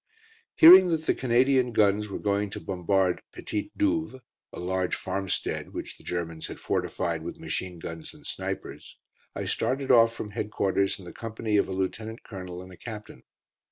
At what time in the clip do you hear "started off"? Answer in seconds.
9.45-10.11